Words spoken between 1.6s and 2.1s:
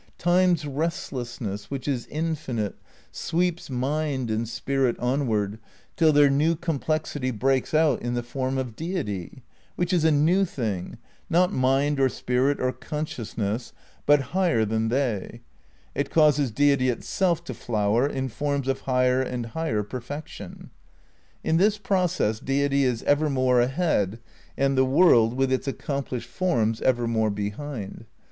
which is